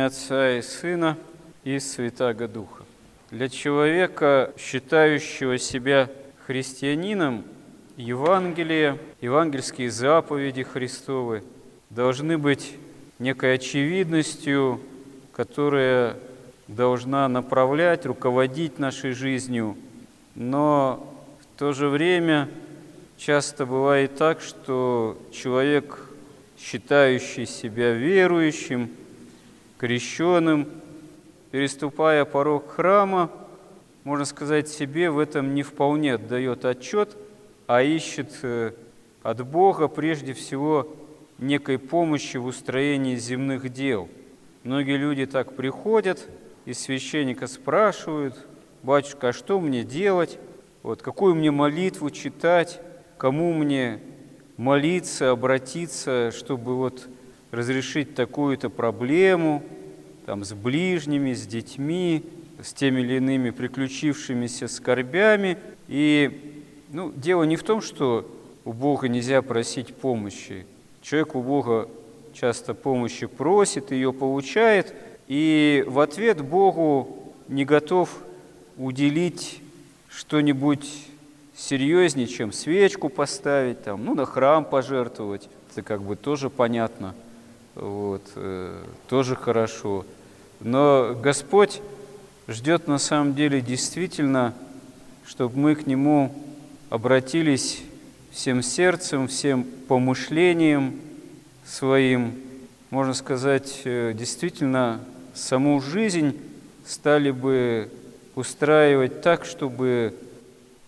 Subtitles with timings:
[0.00, 1.18] имя Отца и Сына
[1.62, 2.84] и Святаго Духа.
[3.30, 6.08] Для человека, считающего себя
[6.46, 7.44] христианином,
[7.98, 11.44] Евангелие, евангельские заповеди Христовы
[11.90, 12.76] должны быть
[13.18, 14.80] некой очевидностью,
[15.32, 16.16] которая
[16.66, 19.76] должна направлять, руководить нашей жизнью,
[20.34, 22.48] но в то же время
[23.18, 25.98] часто бывает так, что человек,
[26.58, 28.90] считающий себя верующим,
[29.80, 30.68] крещенным,
[31.52, 33.30] переступая порог храма,
[34.04, 37.16] можно сказать, себе в этом не вполне отдает отчет,
[37.66, 38.72] а ищет э,
[39.22, 40.94] от Бога прежде всего
[41.38, 44.10] некой помощи в устроении земных дел.
[44.64, 46.28] Многие люди так приходят,
[46.66, 48.36] и священника спрашивают,
[48.82, 50.38] «Батюшка, а что мне делать?
[50.82, 52.82] Вот, какую мне молитву читать?
[53.16, 54.00] Кому мне
[54.58, 57.08] молиться, обратиться, чтобы вот
[57.50, 59.62] разрешить такую-то проблему
[60.30, 62.22] там, с ближними, с детьми,
[62.62, 65.58] с теми или иными приключившимися скорбями.
[65.88, 68.30] И ну, дело не в том, что
[68.64, 70.66] у Бога нельзя просить помощи.
[71.02, 71.88] Человек у Бога
[72.32, 74.94] часто помощи просит, ее получает,
[75.26, 78.08] и в ответ Богу не готов
[78.78, 79.60] уделить
[80.08, 81.08] что-нибудь
[81.56, 85.48] серьезнее, чем свечку поставить, там, ну, на храм пожертвовать.
[85.72, 87.16] Это как бы тоже понятно,
[87.74, 90.04] вот, э, тоже хорошо.
[90.60, 91.80] Но Господь
[92.46, 94.54] ждет на самом деле действительно,
[95.26, 96.34] чтобы мы к Нему
[96.90, 97.82] обратились
[98.30, 101.00] всем сердцем, всем помышлением
[101.64, 102.34] своим,
[102.90, 105.00] можно сказать, э, действительно
[105.34, 106.36] саму жизнь
[106.84, 107.90] стали бы
[108.34, 110.14] устраивать так, чтобы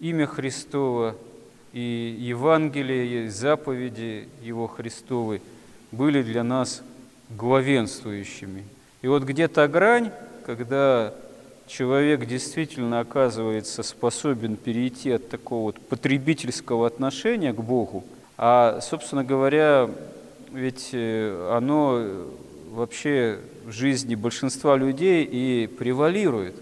[0.00, 1.14] имя Христово
[1.72, 5.42] и Евангелие, и заповеди Его Христовы
[5.92, 6.82] были для нас
[7.30, 8.64] главенствующими.
[9.08, 10.10] И вот где-то грань,
[10.44, 11.14] когда
[11.66, 18.04] человек действительно оказывается способен перейти от такого вот потребительского отношения к Богу,
[18.36, 19.88] а, собственно говоря,
[20.52, 22.06] ведь э, оно
[22.70, 26.56] вообще в жизни большинства людей и превалирует.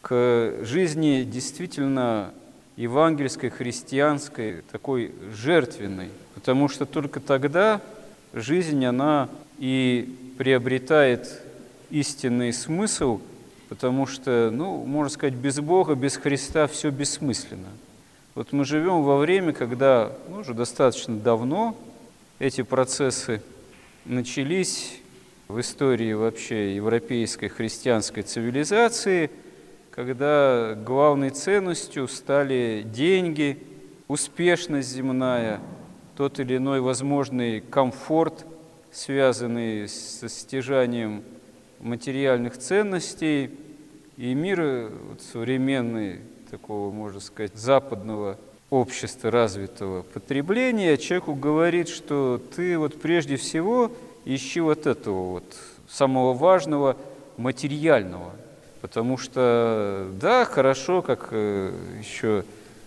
[0.00, 2.30] К жизни действительно
[2.76, 7.80] евангельской, христианской, такой жертвенной, потому что только тогда
[8.32, 9.28] жизнь, она
[9.58, 11.42] и приобретает
[11.90, 13.20] истинный смысл,
[13.68, 17.68] потому что, ну, можно сказать, без Бога, без Христа все бессмысленно.
[18.34, 21.76] Вот мы живем во время, когда ну, уже достаточно давно
[22.38, 23.42] эти процессы
[24.04, 25.00] начались
[25.48, 29.30] в истории вообще европейской христианской цивилизации,
[29.90, 33.58] когда главной ценностью стали деньги,
[34.06, 35.60] успешность земная,
[36.16, 38.46] тот или иной возможный комфорт,
[38.92, 41.24] связанный с стяжанием
[41.80, 43.50] материальных ценностей,
[44.16, 48.38] и мир вот, современный, такого, можно сказать, западного
[48.70, 53.92] общества развитого потребления, человеку говорит, что ты вот прежде всего
[54.24, 55.56] ищи вот этого вот
[55.88, 56.96] самого важного
[57.36, 58.32] материального.
[58.80, 62.44] Потому что, да, хорошо, как э, еще,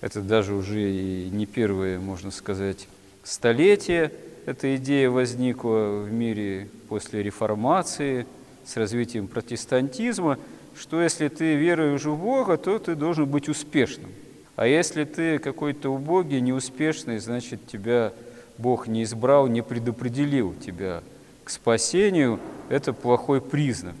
[0.00, 2.88] это даже уже и не первое, можно сказать,
[3.22, 4.12] столетие,
[4.46, 8.26] эта идея возникла в мире после реформации,
[8.66, 10.38] с развитием протестантизма,
[10.76, 14.10] что если ты веруешь в Бога, то ты должен быть успешным.
[14.56, 18.12] А если ты какой-то убогий, неуспешный, значит, тебя
[18.58, 21.02] Бог не избрал, не предопределил тебя
[21.42, 22.38] к спасению,
[22.68, 23.96] это плохой признак.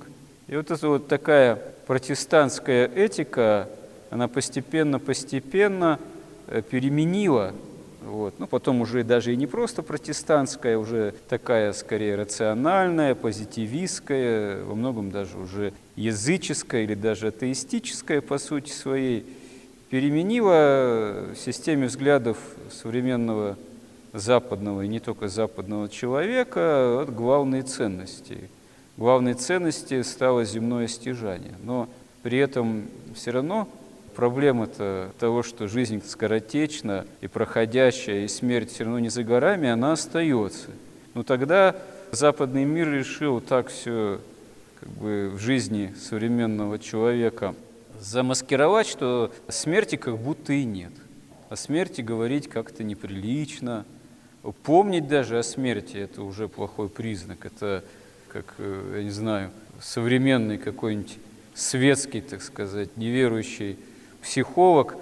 [0.46, 3.68] И вот эта вот такая протестантская этика,
[4.10, 5.98] она постепенно-постепенно
[6.46, 7.52] э, переменила
[8.04, 8.34] вот.
[8.38, 15.10] Ну, потом уже даже и не просто протестантская, уже такая скорее рациональная, позитивистская, во многом
[15.10, 19.24] даже уже языческая или даже атеистическая по сути своей,
[19.90, 22.36] переменила в системе взглядов
[22.70, 23.56] современного
[24.12, 28.50] западного и не только западного человека вот, главные ценности.
[28.96, 31.54] Главной ценностью стало земное стяжание.
[31.62, 31.88] Но
[32.22, 32.84] при этом
[33.14, 33.68] все равно
[34.14, 39.92] проблема-то того, что жизнь скоротечна и проходящая, и смерть все равно не за горами, она
[39.92, 40.70] остается.
[41.14, 41.76] Но тогда
[42.12, 44.20] западный мир решил так все
[44.80, 47.54] как бы в жизни современного человека
[48.00, 50.92] замаскировать, что смерти как будто и нет.
[51.48, 53.84] О смерти говорить как-то неприлично.
[54.62, 57.46] Помнить даже о смерти– это уже плохой признак.
[57.46, 57.84] Это,
[58.28, 59.50] как, э, я не знаю,
[59.80, 61.16] современный какой-нибудь
[61.54, 63.78] светский, так сказать, неверующий
[64.24, 64.96] психолог,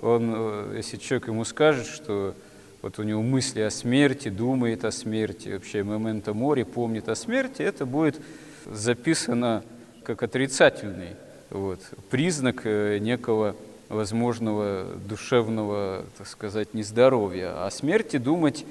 [0.00, 2.34] он, э, если человек ему скажет, что
[2.80, 7.62] вот у него мысли о смерти, думает о смерти, вообще момента море, помнит о смерти,
[7.62, 8.18] это будет
[8.64, 9.62] записано
[10.02, 11.16] как отрицательный
[11.50, 13.56] вот, признак э, некого
[13.88, 17.66] возможного душевного, так сказать, нездоровья.
[17.66, 18.64] О смерти думать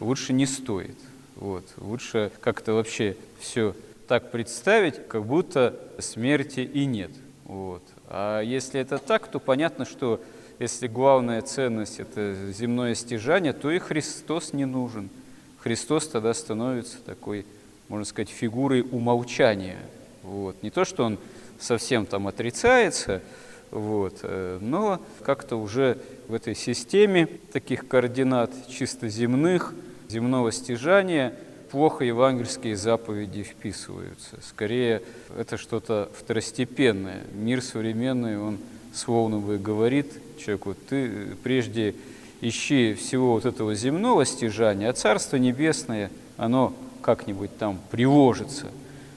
[0.00, 0.96] лучше не стоит.
[1.36, 1.64] Вот.
[1.78, 3.74] Лучше как-то вообще все
[4.08, 7.12] так представить, как будто смерти и нет.
[7.44, 7.82] Вот.
[8.08, 10.20] А если это так, то понятно, что
[10.58, 15.10] если главная ценность– это земное стяжание, то и Христос не нужен.
[15.58, 17.44] Христос тогда становится такой,
[17.88, 19.78] можно сказать, фигурой умолчания.
[20.22, 20.62] Вот.
[20.62, 21.18] Не то, что он
[21.58, 23.22] совсем там отрицается,
[23.70, 25.98] вот, э, но как-то уже
[26.28, 29.74] в этой системе таких координат чисто земных,
[30.08, 31.34] земного стяжания–
[31.76, 34.38] плохо евангельские заповеди вписываются.
[34.48, 35.02] Скорее,
[35.36, 37.24] это что-то второстепенное.
[37.34, 38.56] Мир современный, он
[38.94, 41.94] словно бы говорит человеку, ты прежде
[42.40, 48.68] ищи всего вот этого земного стяжания, а Царство Небесное, оно как-нибудь там приложится,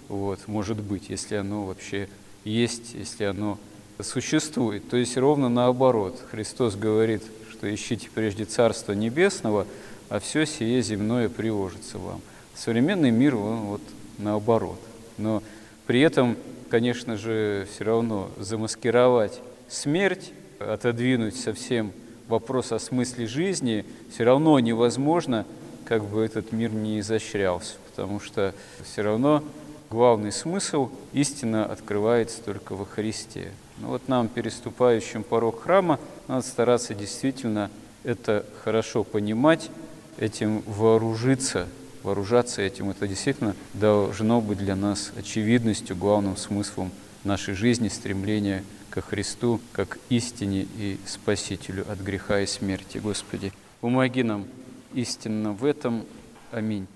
[0.09, 2.09] вот, может быть, если оно вообще
[2.43, 3.57] есть, если оно
[4.01, 4.89] существует.
[4.89, 6.21] То есть ровно наоборот.
[6.29, 9.65] Христос говорит, что ищите прежде Царство Небесного,
[10.09, 12.19] а все сие земное приложится вам.
[12.59, 13.81] Современный мир, он вот
[14.17, 14.79] наоборот.
[15.17, 15.41] Но
[15.87, 16.35] при этом,
[16.69, 19.39] конечно же, все равно замаскировать
[19.69, 21.93] смерть, отодвинуть совсем
[22.27, 25.45] вопрос о смысле жизни, все равно невозможно,
[25.85, 28.53] как бы этот мир не изощрялся, потому что
[28.83, 29.41] все равно
[29.89, 33.53] главный смысл истина открывается только во Христе.
[33.77, 35.97] Ну вот нам, переступающим порог храма,
[36.27, 37.71] надо стараться действительно
[38.03, 39.71] это хорошо понимать,
[40.17, 41.69] этим вооружиться–
[42.03, 42.89] вооружаться этим.
[42.89, 46.91] Это действительно должно быть для нас очевидностью, главным смыслом
[47.23, 52.97] нашей жизни, стремления ко Христу, как истине и Спасителю от греха и смерти.
[52.97, 54.47] Господи, помоги нам
[54.93, 56.05] истинно в этом.
[56.51, 56.87] Аминь.